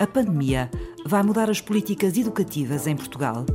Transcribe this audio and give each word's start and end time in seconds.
A 0.00 0.08
pandemia 0.08 0.68
vai 1.06 1.22
mudar 1.22 1.48
as 1.48 1.60
políticas 1.60 2.16
educativas 2.18 2.88
em 2.88 2.96
Portugal? 2.96 3.46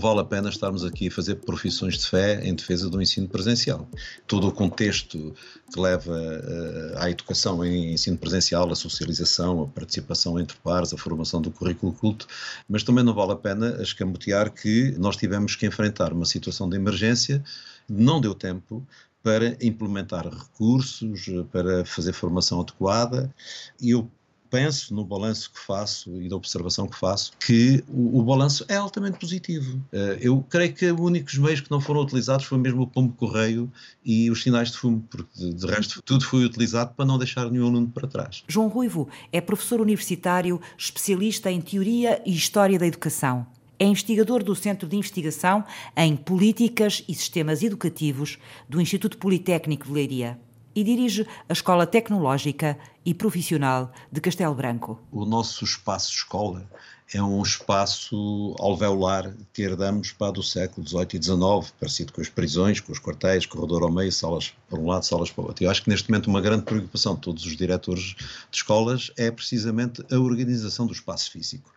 Vale 0.00 0.20
a 0.20 0.24
pena 0.24 0.48
estarmos 0.48 0.84
aqui 0.84 1.08
a 1.08 1.10
fazer 1.10 1.36
profissões 1.36 1.98
de 1.98 2.06
fé 2.06 2.44
em 2.44 2.54
defesa 2.54 2.88
do 2.88 3.00
ensino 3.00 3.28
presencial. 3.28 3.88
Todo 4.26 4.48
o 4.48 4.52
contexto 4.52 5.34
que 5.72 5.80
leva 5.80 6.12
uh, 6.12 6.98
à 6.98 7.10
educação 7.10 7.64
em 7.64 7.92
ensino 7.92 8.16
presencial, 8.16 8.70
a 8.70 8.74
socialização, 8.74 9.62
a 9.62 9.66
participação 9.66 10.38
entre 10.38 10.56
pares, 10.58 10.92
a 10.92 10.96
formação 10.96 11.40
do 11.40 11.50
currículo 11.50 11.92
culto, 11.92 12.26
mas 12.68 12.82
também 12.82 13.04
não 13.04 13.14
vale 13.14 13.32
a 13.32 13.36
pena 13.36 13.80
escamotear 13.82 14.52
que 14.52 14.92
nós 14.98 15.16
tivemos 15.16 15.56
que 15.56 15.66
enfrentar 15.66 16.12
uma 16.12 16.24
situação 16.24 16.68
de 16.68 16.76
emergência, 16.76 17.42
não 17.88 18.20
deu 18.20 18.34
tempo 18.34 18.86
para 19.22 19.56
implementar 19.60 20.26
recursos, 20.28 21.26
para 21.50 21.84
fazer 21.84 22.12
formação 22.12 22.60
adequada. 22.60 23.32
E 23.80 23.90
eu 23.90 24.10
penso 24.50 24.94
no 24.94 25.04
balanço 25.04 25.50
que 25.52 25.60
faço 25.60 26.20
e 26.20 26.28
da 26.28 26.36
observação 26.36 26.86
que 26.86 26.98
faço 26.98 27.32
que 27.38 27.84
o, 27.88 28.18
o 28.18 28.22
balanço 28.22 28.64
é 28.68 28.76
altamente 28.76 29.18
positivo. 29.18 29.76
Uh, 29.92 30.18
eu 30.20 30.44
creio 30.48 30.72
que 30.72 30.90
os 30.90 31.00
únicos 31.00 31.36
meios 31.38 31.60
que 31.60 31.70
não 31.70 31.80
foram 31.80 32.00
utilizados 32.00 32.46
foi 32.46 32.58
mesmo 32.58 32.82
o 32.82 32.86
pombo 32.86 33.12
correio 33.14 33.70
e 34.04 34.30
os 34.30 34.42
sinais 34.42 34.70
de 34.70 34.78
fumo, 34.78 35.04
porque 35.08 35.30
de, 35.36 35.54
de 35.54 35.66
resto 35.66 36.02
tudo 36.02 36.24
foi 36.24 36.44
utilizado 36.44 36.94
para 36.94 37.04
não 37.04 37.18
deixar 37.18 37.50
nenhum 37.50 37.66
aluno 37.68 37.88
para 37.88 38.06
trás. 38.06 38.42
João 38.48 38.68
Ruivo 38.68 39.08
é 39.32 39.40
professor 39.40 39.80
universitário, 39.80 40.60
especialista 40.76 41.50
em 41.50 41.60
teoria 41.60 42.22
e 42.24 42.34
história 42.34 42.78
da 42.78 42.86
educação. 42.86 43.46
É 43.78 43.84
investigador 43.84 44.42
do 44.42 44.56
Centro 44.56 44.88
de 44.88 44.96
Investigação 44.96 45.64
em 45.96 46.16
Políticas 46.16 47.04
e 47.06 47.14
Sistemas 47.14 47.62
Educativos 47.62 48.36
do 48.68 48.80
Instituto 48.80 49.16
Politécnico 49.18 49.86
de 49.86 49.92
Leiria 49.92 50.47
e 50.78 50.84
dirige 50.84 51.26
a 51.48 51.52
Escola 51.52 51.84
Tecnológica 51.88 52.78
e 53.04 53.12
Profissional 53.12 53.90
de 54.12 54.20
Castelo 54.20 54.54
Branco. 54.54 54.96
O 55.10 55.24
nosso 55.24 55.64
espaço 55.64 56.12
escola 56.12 56.70
é 57.12 57.20
um 57.20 57.42
espaço 57.42 58.54
alveolar 58.60 59.34
que 59.52 59.62
herdamos 59.62 60.12
para 60.12 60.30
do 60.30 60.42
século 60.42 60.86
XVIII 60.86 61.08
e 61.14 61.22
XIX, 61.22 61.74
parecido 61.80 62.12
com 62.12 62.20
as 62.20 62.28
prisões, 62.28 62.78
com 62.78 62.92
os 62.92 63.00
quartéis, 63.00 63.44
corredor 63.44 63.82
ao 63.82 63.90
meio, 63.90 64.12
salas 64.12 64.52
por 64.68 64.78
um 64.78 64.86
lado, 64.86 65.04
salas 65.04 65.32
para 65.32 65.42
o 65.42 65.46
outro. 65.48 65.64
Eu 65.64 65.70
acho 65.70 65.82
que 65.82 65.90
neste 65.90 66.08
momento 66.08 66.28
uma 66.28 66.40
grande 66.40 66.62
preocupação 66.62 67.16
de 67.16 67.22
todos 67.22 67.44
os 67.44 67.56
diretores 67.56 68.14
de 68.14 68.56
escolas 68.56 69.10
é 69.16 69.32
precisamente 69.32 70.04
a 70.12 70.16
organização 70.16 70.86
do 70.86 70.92
espaço 70.92 71.32
físico 71.32 71.72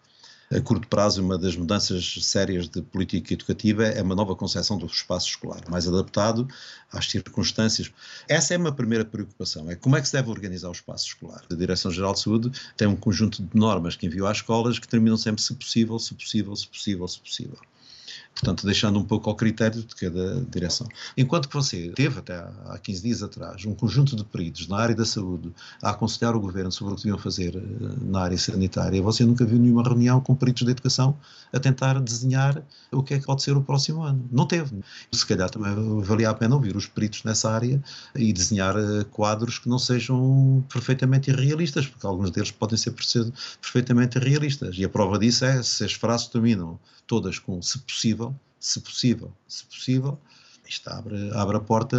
a 0.51 0.59
curto 0.59 0.87
prazo, 0.87 1.23
uma 1.23 1.37
das 1.37 1.55
mudanças 1.55 2.15
sérias 2.21 2.67
de 2.67 2.81
política 2.81 3.33
educativa 3.33 3.85
é 3.85 4.01
uma 4.01 4.13
nova 4.13 4.35
concepção 4.35 4.77
do 4.77 4.85
espaço 4.85 5.29
escolar, 5.29 5.61
mais 5.69 5.87
adaptado 5.87 6.47
às 6.91 7.09
circunstâncias. 7.09 7.89
Essa 8.27 8.53
é 8.53 8.57
uma 8.57 8.71
primeira 8.73 9.05
preocupação, 9.05 9.71
é 9.71 9.75
como 9.75 9.95
é 9.95 10.01
que 10.01 10.07
se 10.07 10.13
deve 10.13 10.29
organizar 10.29 10.67
o 10.67 10.73
espaço 10.73 11.07
escolar. 11.07 11.41
A 11.49 11.55
Direção-Geral 11.55 12.13
de 12.13 12.19
Saúde 12.19 12.51
tem 12.75 12.87
um 12.87 12.97
conjunto 12.97 13.41
de 13.41 13.57
normas 13.57 13.95
que 13.95 14.05
enviou 14.05 14.27
às 14.27 14.37
escolas 14.37 14.77
que 14.77 14.87
terminam 14.87 15.15
sempre 15.15 15.41
se 15.41 15.53
possível, 15.53 15.97
se 15.97 16.13
possível, 16.13 16.55
se 16.55 16.67
possível, 16.67 17.07
se 17.07 17.19
possível 17.19 17.57
portanto, 18.33 18.65
deixando 18.65 18.97
um 18.97 19.03
pouco 19.03 19.29
ao 19.29 19.35
critério 19.35 19.83
de 19.83 19.95
cada 19.95 20.41
direção. 20.49 20.87
Enquanto 21.17 21.47
que 21.47 21.53
você 21.53 21.89
teve, 21.89 22.19
até 22.19 22.35
há 22.65 22.77
15 22.81 23.01
dias 23.03 23.23
atrás, 23.23 23.65
um 23.65 23.75
conjunto 23.75 24.15
de 24.15 24.23
peritos 24.23 24.67
na 24.67 24.77
área 24.77 24.95
da 24.95 25.05
saúde 25.05 25.51
a 25.81 25.91
aconselhar 25.91 26.35
o 26.35 26.39
governo 26.39 26.71
sobre 26.71 26.93
o 26.93 26.95
que 26.95 27.03
deviam 27.03 27.17
fazer 27.17 27.55
eh, 27.55 27.61
na 28.01 28.21
área 28.21 28.37
sanitária, 28.37 29.01
você 29.01 29.25
nunca 29.25 29.45
viu 29.45 29.59
nenhuma 29.59 29.83
reunião 29.83 30.19
com 30.21 30.35
peritos 30.35 30.65
de 30.65 30.71
educação 30.71 31.17
a 31.53 31.59
tentar 31.59 31.99
desenhar 31.99 32.63
o 32.91 33.03
que 33.03 33.13
é 33.13 33.19
que 33.19 33.25
pode 33.25 33.43
ser 33.43 33.55
o 33.55 33.61
próximo 33.61 34.01
ano. 34.01 34.27
Não 34.31 34.45
teve. 34.45 34.81
Se 35.11 35.25
calhar 35.25 35.49
também 35.49 36.01
valia 36.01 36.29
a 36.29 36.33
pena 36.33 36.55
ouvir 36.55 36.75
os 36.75 36.87
peritos 36.87 37.23
nessa 37.23 37.51
área 37.51 37.81
e 38.15 38.31
desenhar 38.31 38.75
eh, 38.77 39.03
quadros 39.11 39.59
que 39.59 39.69
não 39.69 39.77
sejam 39.77 40.63
perfeitamente 40.71 41.29
irrealistas, 41.29 41.85
porque 41.85 42.07
alguns 42.07 42.31
deles 42.31 42.51
podem 42.51 42.77
ser 42.77 42.93
perfeitamente 43.61 44.17
realistas. 44.17 44.75
E 44.77 44.85
a 44.85 44.89
prova 44.89 45.19
disso 45.19 45.45
é 45.45 45.61
se 45.61 45.83
as 45.83 45.93
frases 45.93 46.27
terminam 46.27 46.79
todas 47.11 47.37
com 47.39 47.61
se 47.61 47.77
possível, 47.79 48.20
se 48.61 48.79
possível, 48.79 49.35
se 49.47 49.65
possível, 49.65 50.21
isto 50.71 50.89
abre, 50.89 51.29
abre 51.33 51.57
a 51.57 51.59
porta 51.59 51.97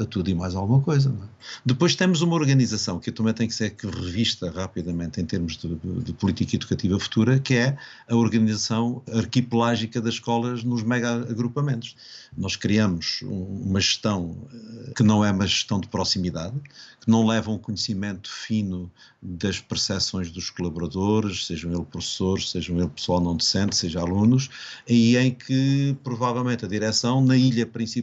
a 0.00 0.04
tudo 0.04 0.28
e 0.28 0.34
mais 0.34 0.54
alguma 0.54 0.80
coisa. 0.80 1.10
É? 1.10 1.28
Depois 1.64 1.96
temos 1.96 2.20
uma 2.20 2.34
organização 2.34 2.98
que 2.98 3.10
também 3.10 3.32
tem 3.32 3.48
que 3.48 3.54
ser 3.54 3.74
revista 3.82 4.50
rapidamente 4.50 5.20
em 5.20 5.24
termos 5.24 5.56
de, 5.56 5.74
de, 5.74 6.12
política 6.12 6.56
educativa 6.56 6.98
futura, 7.00 7.38
que 7.38 7.54
é 7.54 7.76
a 8.08 8.14
organização 8.14 9.02
arquipelágica 9.12 10.00
das 10.00 10.14
escolas 10.14 10.62
nos 10.62 10.82
mega 10.82 11.12
agrupamentos. 11.14 11.96
Nós 12.36 12.56
criamos 12.56 13.22
uma 13.22 13.80
gestão 13.80 14.36
eh, 14.52 14.92
que 14.94 15.02
não 15.02 15.24
é 15.24 15.30
uma 15.30 15.46
gestão 15.46 15.80
de 15.80 15.88
proximidade, 15.88 16.54
que 17.00 17.10
não 17.10 17.26
leva 17.26 17.50
um 17.50 17.58
conhecimento 17.58 18.30
fino 18.30 18.90
das 19.22 19.60
percepções 19.60 20.30
dos 20.30 20.50
colaboradores, 20.50 21.46
sejam 21.46 21.72
eles 21.72 21.86
professores, 21.88 22.50
sejam 22.50 22.78
eles 22.78 22.90
pessoal 22.94 23.20
não 23.20 23.36
docente, 23.36 23.76
seja 23.76 24.00
alunos, 24.00 24.48
e 24.88 25.16
em 25.16 25.30
que 25.30 25.96
provavelmente 26.02 26.64
a 26.64 26.68
direção, 26.68 27.22
na 27.22 27.36
ilha 27.36 27.66
principal, 27.66 27.93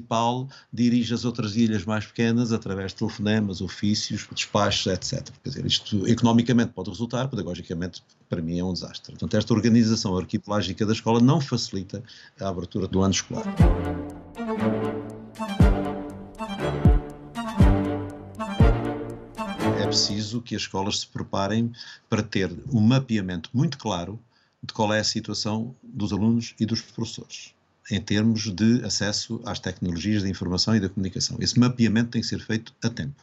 dirige 0.72 1.13
as 1.13 1.25
outras 1.25 1.56
ilhas 1.56 1.85
mais 1.85 2.06
pequenas 2.06 2.52
através 2.52 2.91
de 2.91 2.97
telefonemas, 2.97 3.62
ofícios, 3.62 4.28
despachos, 4.34 4.88
etc. 4.88 5.29
Quer 5.44 5.50
dizer, 5.50 5.66
isto 5.66 6.07
economicamente 6.07 6.72
pode 6.74 6.90
resultar, 6.90 7.28
pedagogicamente 7.28 8.03
para 8.29 8.41
mim 8.41 8.59
é 8.59 8.63
um 8.63 8.74
desastre. 8.74 9.12
Portanto, 9.12 9.35
esta 9.35 9.53
organização 9.53 10.18
arquipelágica 10.18 10.85
da 10.85 10.94
escola 10.94 11.19
não 11.19 11.41
facilita 11.41 12.03
a 12.40 12.47
abertura 12.47 12.88
do 12.88 13.02
ano 13.02 13.13
escolar. 13.13 13.46
É 19.81 19.85
preciso 19.88 20.41
que 20.41 20.56
as 20.56 20.62
escolas 20.62 21.00
se 21.00 21.08
preparem 21.08 21.72
para 22.09 22.23
ter 22.23 22.52
um 22.72 22.79
mapeamento 22.79 23.50
muito 23.53 23.78
claro 23.78 24.19
de 24.63 24.73
qual 24.73 24.94
é 24.94 25.00
a 25.00 25.03
situação 25.03 25.75
dos 25.84 26.13
alunos 26.13 26.53
e 26.59 26.66
dos 26.66 26.81
professores 26.81 27.53
em 27.89 27.99
termos 27.99 28.53
de 28.53 28.83
acesso 28.85 29.41
às 29.45 29.59
tecnologias 29.59 30.23
da 30.23 30.29
informação 30.29 30.75
e 30.75 30.79
da 30.79 30.89
comunicação. 30.89 31.37
Esse 31.39 31.59
mapeamento 31.59 32.11
tem 32.11 32.21
que 32.21 32.27
ser 32.27 32.39
feito 32.39 32.73
a 32.83 32.89
tempo. 32.89 33.15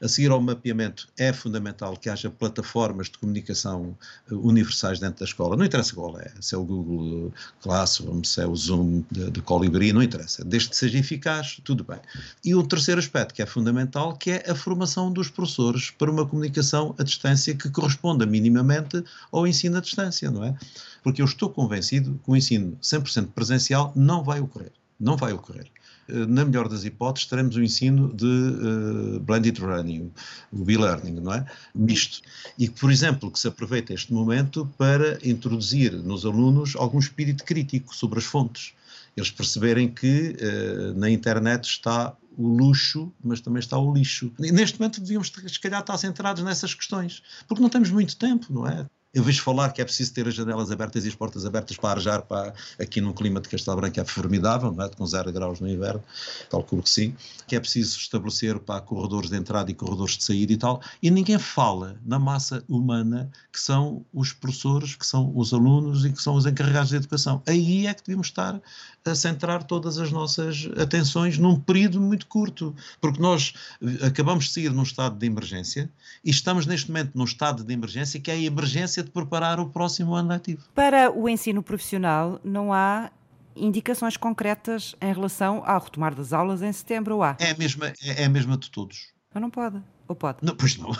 A 0.00 0.08
seguir 0.08 0.30
ao 0.30 0.40
mapeamento, 0.40 1.08
é 1.16 1.32
fundamental 1.32 1.96
que 1.96 2.10
haja 2.10 2.28
plataformas 2.28 3.08
de 3.08 3.18
comunicação 3.18 3.96
eh, 4.30 4.34
universais 4.34 4.98
dentro 4.98 5.20
da 5.20 5.24
escola. 5.24 5.56
Não 5.56 5.64
interessa 5.64 5.94
qual 5.94 6.18
é, 6.18 6.32
se 6.40 6.54
é 6.54 6.58
o 6.58 6.64
Google 6.64 7.32
Classroom, 7.60 8.22
se 8.24 8.40
é 8.40 8.46
o 8.46 8.54
Zoom 8.54 9.04
de, 9.10 9.30
de 9.30 9.40
Colibri, 9.40 9.92
não 9.92 10.02
interessa. 10.02 10.44
Desde 10.44 10.70
que 10.70 10.76
seja 10.76 10.98
eficaz, 10.98 11.60
tudo 11.64 11.84
bem. 11.84 12.00
E 12.44 12.54
o 12.54 12.62
terceiro 12.64 12.98
aspecto 12.98 13.32
que 13.32 13.42
é 13.42 13.46
fundamental, 13.46 14.16
que 14.16 14.32
é 14.32 14.50
a 14.50 14.54
formação 14.54 15.12
dos 15.12 15.30
professores 15.30 15.90
para 15.90 16.10
uma 16.10 16.26
comunicação 16.26 16.94
à 16.98 17.04
distância 17.04 17.54
que 17.54 17.70
corresponda 17.70 18.26
minimamente 18.26 19.04
ao 19.30 19.46
ensino 19.46 19.78
à 19.78 19.80
distância, 19.80 20.30
não 20.30 20.44
é? 20.44 20.54
Porque 21.02 21.20
eu 21.20 21.26
estou 21.26 21.50
convencido 21.50 22.20
que 22.24 22.30
o 22.30 22.36
ensino 22.36 22.76
100% 22.82 23.28
presencial 23.28 23.92
não 23.96 24.22
vai 24.22 24.40
ocorrer. 24.40 24.72
Não 24.98 25.16
vai 25.16 25.32
ocorrer. 25.32 25.70
Eh, 26.08 26.26
na 26.26 26.44
melhor 26.44 26.68
das 26.68 26.84
hipóteses, 26.84 27.28
teremos 27.28 27.56
um 27.56 27.62
ensino 27.62 28.12
de 28.12 28.26
uh, 28.26 29.20
blended 29.20 29.58
learning, 29.60 30.12
o 30.52 30.70
e-learning, 30.70 31.20
não 31.20 31.32
é? 31.32 31.46
Misto. 31.74 32.20
E, 32.58 32.68
por 32.68 32.90
exemplo, 32.90 33.30
que 33.30 33.38
se 33.38 33.48
aproveita 33.48 33.94
este 33.94 34.12
momento 34.12 34.70
para 34.76 35.18
introduzir 35.26 35.92
nos 35.92 36.26
alunos 36.26 36.74
algum 36.76 36.98
espírito 36.98 37.44
crítico 37.44 37.94
sobre 37.94 38.18
as 38.18 38.24
fontes. 38.24 38.74
Eles 39.16 39.30
perceberem 39.30 39.88
que 39.88 40.36
uh, 40.40 40.98
na 40.98 41.10
internet 41.10 41.64
está 41.64 42.14
o 42.36 42.46
luxo, 42.46 43.12
mas 43.22 43.40
também 43.40 43.60
está 43.60 43.78
o 43.78 43.92
lixo. 43.92 44.32
Neste 44.38 44.80
momento 44.80 45.00
devíamos, 45.00 45.30
se 45.46 45.60
calhar, 45.60 45.80
estar 45.80 45.98
centrados 45.98 46.42
nessas 46.42 46.74
questões, 46.74 47.22
porque 47.46 47.62
não 47.62 47.68
temos 47.68 47.90
muito 47.90 48.16
tempo, 48.16 48.46
não 48.50 48.66
é? 48.66 48.86
Eu 49.14 49.22
vejo 49.22 49.42
falar 49.42 49.70
que 49.74 49.82
é 49.82 49.84
preciso 49.84 50.14
ter 50.14 50.26
as 50.26 50.34
janelas 50.34 50.70
abertas 50.70 51.04
e 51.04 51.08
as 51.08 51.14
portas 51.14 51.44
abertas 51.44 51.76
para 51.76 51.90
arejar 51.90 52.22
para, 52.22 52.54
aqui 52.80 52.98
num 52.98 53.12
clima 53.12 53.42
de 53.42 53.48
Castelo 53.50 53.76
Branco 53.76 54.00
é 54.00 54.04
formidável, 54.06 54.72
não 54.72 54.82
é? 54.82 54.88
com 54.88 55.04
zero 55.06 55.30
graus 55.30 55.60
no 55.60 55.68
inverno, 55.68 56.02
calculo 56.50 56.82
que 56.82 56.88
sim, 56.88 57.14
que 57.46 57.54
é 57.54 57.60
preciso 57.60 57.98
estabelecer 57.98 58.58
para 58.58 58.80
corredores 58.80 59.28
de 59.28 59.36
entrada 59.36 59.70
e 59.70 59.74
corredores 59.74 60.16
de 60.16 60.24
saída 60.24 60.54
e 60.54 60.56
tal, 60.56 60.80
e 61.02 61.10
ninguém 61.10 61.38
fala 61.38 62.00
na 62.06 62.18
massa 62.18 62.64
humana 62.66 63.30
que 63.52 63.60
são 63.60 64.02
os 64.14 64.32
professores, 64.32 64.96
que 64.96 65.06
são 65.06 65.30
os 65.36 65.52
alunos 65.52 66.06
e 66.06 66.12
que 66.12 66.22
são 66.22 66.34
os 66.34 66.46
encarregados 66.46 66.88
de 66.88 66.96
educação. 66.96 67.42
Aí 67.46 67.86
é 67.86 67.92
que 67.92 68.02
devemos 68.02 68.28
estar 68.28 68.62
a 69.04 69.14
centrar 69.14 69.64
todas 69.64 69.98
as 69.98 70.10
nossas 70.10 70.68
atenções 70.80 71.36
num 71.36 71.60
período 71.60 72.00
muito 72.00 72.26
curto, 72.26 72.74
porque 72.98 73.20
nós 73.20 73.52
acabamos 74.00 74.46
de 74.46 74.52
sair 74.52 74.70
num 74.70 74.84
estado 74.84 75.18
de 75.18 75.26
emergência 75.26 75.90
e 76.24 76.30
estamos 76.30 76.64
neste 76.64 76.90
momento 76.90 77.10
num 77.14 77.24
estado 77.24 77.62
de 77.62 77.72
emergência 77.74 78.18
que 78.18 78.30
é 78.30 78.34
a 78.34 78.40
emergência 78.40 79.01
de 79.02 79.10
preparar 79.10 79.60
o 79.60 79.68
próximo 79.68 80.14
ano 80.14 80.30
letivo. 80.30 80.62
Para 80.74 81.10
o 81.10 81.28
ensino 81.28 81.62
profissional, 81.62 82.40
não 82.44 82.72
há 82.72 83.10
indicações 83.54 84.16
concretas 84.16 84.94
em 85.00 85.12
relação 85.12 85.62
ao 85.66 85.80
retomar 85.80 86.14
das 86.14 86.32
aulas 86.32 86.62
em 86.62 86.72
setembro 86.72 87.16
ou 87.16 87.22
há? 87.22 87.36
É 87.38 87.50
a 87.50 87.56
mesma, 87.56 87.92
é 88.04 88.24
a 88.24 88.28
mesma 88.28 88.56
de 88.56 88.70
todos. 88.70 89.12
Mas 89.32 89.40
não 89.40 89.50
pode. 89.50 89.82
Ou 90.08 90.16
pode? 90.16 90.38
Não, 90.42 90.54
pois 90.54 90.76
não. 90.76 90.90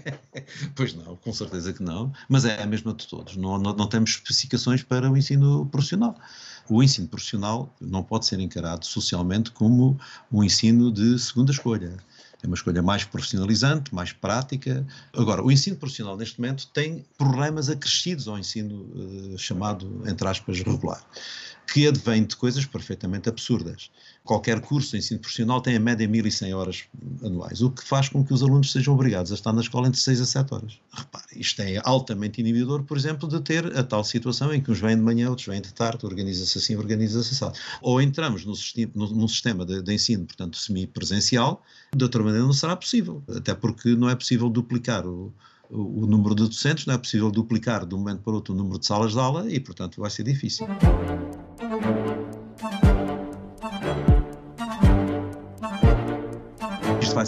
pois 0.74 0.94
não, 0.94 1.16
com 1.16 1.32
certeza 1.32 1.72
que 1.72 1.82
não. 1.82 2.12
Mas 2.28 2.44
é 2.44 2.62
a 2.62 2.66
mesma 2.66 2.94
de 2.94 3.06
todos. 3.06 3.36
Não, 3.36 3.58
não, 3.58 3.74
não 3.74 3.86
temos 3.86 4.10
especificações 4.10 4.82
para 4.82 5.10
o 5.10 5.16
ensino 5.16 5.66
profissional. 5.66 6.16
O 6.68 6.82
ensino 6.82 7.08
profissional 7.08 7.74
não 7.80 8.02
pode 8.02 8.26
ser 8.26 8.38
encarado 8.40 8.86
socialmente 8.86 9.50
como 9.50 9.98
um 10.30 10.42
ensino 10.42 10.92
de 10.92 11.18
segunda 11.18 11.52
escolha. 11.52 11.96
É 12.42 12.46
uma 12.46 12.54
escolha 12.54 12.82
mais 12.82 13.04
profissionalizante, 13.04 13.94
mais 13.94 14.12
prática. 14.12 14.86
Agora, 15.12 15.42
o 15.42 15.50
ensino 15.50 15.76
profissional 15.76 16.16
neste 16.16 16.40
momento 16.40 16.68
tem 16.68 17.04
problemas 17.16 17.68
acrescidos 17.68 18.28
ao 18.28 18.38
ensino 18.38 18.82
uh, 18.94 19.38
chamado, 19.38 20.02
entre 20.06 20.26
aspas, 20.28 20.60
regular 20.60 21.04
que 21.72 21.86
advém 21.86 22.24
de 22.24 22.34
coisas 22.34 22.64
perfeitamente 22.64 23.28
absurdas. 23.28 23.90
Qualquer 24.28 24.60
curso 24.60 24.90
de 24.90 24.98
ensino 24.98 25.18
profissional 25.20 25.58
tem 25.62 25.74
a 25.74 25.80
média 25.80 26.06
1.100 26.06 26.54
horas 26.54 26.84
anuais, 27.24 27.62
o 27.62 27.70
que 27.70 27.82
faz 27.82 28.10
com 28.10 28.22
que 28.22 28.34
os 28.34 28.42
alunos 28.42 28.70
sejam 28.70 28.92
obrigados 28.92 29.32
a 29.32 29.34
estar 29.34 29.54
na 29.54 29.62
escola 29.62 29.88
entre 29.88 29.98
6 29.98 30.20
a 30.20 30.26
7 30.26 30.52
horas. 30.52 30.78
Repare, 30.92 31.24
isto 31.34 31.62
é 31.62 31.80
altamente 31.82 32.38
inibidor, 32.38 32.82
por 32.82 32.98
exemplo, 32.98 33.26
de 33.26 33.40
ter 33.40 33.74
a 33.74 33.82
tal 33.82 34.04
situação 34.04 34.52
em 34.52 34.60
que 34.60 34.70
uns 34.70 34.80
vêm 34.80 34.96
de 34.96 35.02
manhã, 35.02 35.30
outros 35.30 35.46
vêm 35.46 35.62
de 35.62 35.72
tarde, 35.72 36.04
organiza-se 36.04 36.58
assim, 36.58 36.76
organiza-se 36.76 37.42
assim. 37.42 37.58
Ou 37.80 38.02
entramos 38.02 38.44
no, 38.44 38.54
sistema, 38.54 38.92
sistema 39.26 39.64
de, 39.64 39.80
de, 39.80 39.94
ensino, 39.94 40.26
portanto, 40.26 40.58
semi-presencial, 40.58 41.62
de 41.96 42.04
outra 42.04 42.22
maneira 42.22 42.44
não 42.44 42.52
será 42.52 42.76
possível, 42.76 43.22
até 43.34 43.54
porque 43.54 43.96
não 43.96 44.10
é 44.10 44.14
possível 44.14 44.50
duplicar 44.50 45.06
o, 45.06 45.32
o 45.70 46.06
número 46.06 46.34
de 46.34 46.42
docentes, 46.42 46.84
não 46.84 46.92
é 46.92 46.98
possível 46.98 47.30
duplicar 47.30 47.86
de 47.86 47.94
um 47.94 47.98
momento 47.98 48.20
para 48.20 48.34
outro 48.34 48.52
o 48.52 48.56
número 48.58 48.78
de 48.78 48.84
salas 48.84 49.12
de 49.12 49.18
aula 49.18 49.50
e, 49.50 49.58
portanto, 49.58 50.02
vai 50.02 50.10
ser 50.10 50.24
difícil. 50.24 50.66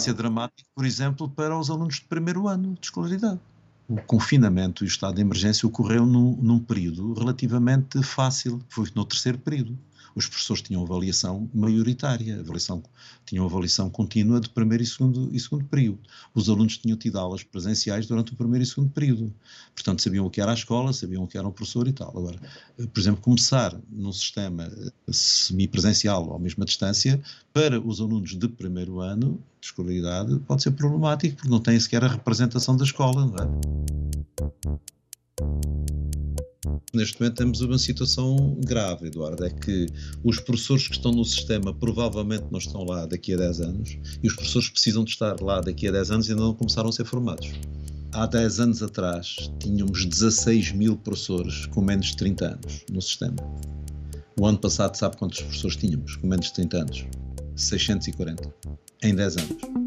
Ser 0.01 0.13
dramático, 0.13 0.69
por 0.75 0.85
exemplo, 0.85 1.29
para 1.29 1.57
os 1.57 1.69
alunos 1.69 1.95
de 1.95 2.01
primeiro 2.01 2.47
ano 2.47 2.73
de 2.73 2.87
escolaridade. 2.87 3.39
O 3.87 4.01
confinamento 4.01 4.83
e 4.83 4.85
o 4.85 4.87
estado 4.87 5.15
de 5.15 5.21
emergência 5.21 5.67
ocorreu 5.67 6.05
num, 6.05 6.37
num 6.41 6.59
período 6.59 7.13
relativamente 7.13 8.01
fácil, 8.01 8.61
foi 8.69 8.87
no 8.95 9.05
terceiro 9.05 9.37
período 9.37 9.77
os 10.15 10.27
professores 10.27 10.61
tinham 10.61 10.83
avaliação 10.83 11.49
maioritária, 11.53 12.39
avaliação, 12.39 12.83
tinham 13.25 13.45
avaliação 13.45 13.89
contínua 13.89 14.39
de 14.39 14.49
primeiro 14.49 14.83
e 14.83 14.87
segundo, 14.87 15.29
e 15.33 15.39
segundo 15.39 15.65
período. 15.65 15.99
Os 16.33 16.49
alunos 16.49 16.77
tinham 16.77 16.97
tido 16.97 17.17
aulas 17.17 17.43
presenciais 17.43 18.07
durante 18.07 18.33
o 18.33 18.35
primeiro 18.35 18.63
e 18.63 18.67
segundo 18.67 18.89
período. 18.91 19.33
Portanto, 19.73 20.01
sabiam 20.01 20.25
o 20.25 20.29
que 20.29 20.41
era 20.41 20.51
a 20.51 20.53
escola, 20.53 20.93
sabiam 20.93 21.23
o 21.23 21.27
que 21.27 21.37
era 21.37 21.47
o 21.47 21.51
professor 21.51 21.87
e 21.87 21.93
tal. 21.93 22.09
Agora, 22.09 22.39
por 22.75 22.99
exemplo, 22.99 23.21
começar 23.21 23.79
num 23.89 24.11
sistema 24.11 24.71
semipresencial 25.09 26.29
ou 26.29 26.39
mesmo 26.39 26.63
à 26.63 26.65
distância, 26.65 27.21
para 27.53 27.79
os 27.79 27.99
alunos 27.99 28.37
de 28.37 28.47
primeiro 28.47 28.99
ano 28.99 29.39
de 29.59 29.67
escolaridade, 29.67 30.39
pode 30.47 30.63
ser 30.63 30.71
problemático, 30.71 31.35
porque 31.35 31.49
não 31.49 31.59
têm 31.59 31.79
sequer 31.79 32.03
a 32.03 32.07
representação 32.07 32.75
da 32.75 32.83
escola, 32.83 33.25
não 33.27 33.35
é? 33.37 33.47
Neste 36.93 37.19
momento 37.19 37.37
temos 37.37 37.61
uma 37.61 37.77
situação 37.77 38.57
grave, 38.65 39.07
Eduardo, 39.07 39.45
é 39.45 39.49
que 39.49 39.87
os 40.23 40.39
professores 40.39 40.87
que 40.87 40.95
estão 40.95 41.11
no 41.13 41.23
sistema 41.23 41.73
provavelmente 41.73 42.45
não 42.51 42.59
estão 42.59 42.83
lá 42.83 43.05
daqui 43.05 43.33
a 43.33 43.37
10 43.37 43.61
anos 43.61 43.97
e 44.21 44.27
os 44.27 44.35
professores 44.35 44.69
precisam 44.69 45.03
de 45.05 45.11
estar 45.11 45.39
lá 45.39 45.61
daqui 45.61 45.87
a 45.87 45.91
10 45.91 46.11
anos 46.11 46.29
ainda 46.29 46.41
não 46.41 46.53
começaram 46.53 46.89
a 46.89 46.91
ser 46.91 47.05
formados. 47.05 47.49
Há 48.11 48.25
10 48.25 48.59
anos 48.59 48.83
atrás 48.83 49.49
tínhamos 49.59 50.05
16 50.05 50.73
mil 50.73 50.97
professores 50.97 51.65
com 51.67 51.81
menos 51.81 52.07
de 52.07 52.17
30 52.17 52.45
anos 52.45 52.85
no 52.91 53.01
sistema. 53.01 53.37
O 54.37 54.45
ano 54.45 54.57
passado 54.57 54.95
sabe 54.95 55.15
quantos 55.15 55.39
professores 55.41 55.77
tínhamos 55.77 56.17
com 56.17 56.27
menos 56.27 56.47
de 56.47 56.53
30 56.55 56.77
anos? 56.77 57.05
640. 57.55 58.53
Em 59.01 59.15
10 59.15 59.37
anos. 59.37 59.80